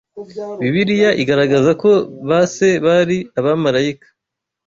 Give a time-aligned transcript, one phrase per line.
[0.61, 1.91] Bibiliya igaragaza ko
[2.27, 4.07] ba se bari abamarayika